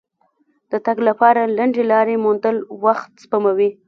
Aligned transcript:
د 0.71 0.73
تګ 0.85 0.97
لپاره 1.07 1.41
لنډې 1.57 1.83
لارې 1.91 2.15
موندل 2.25 2.57
وخت 2.85 3.11
سپموي. 3.23 3.69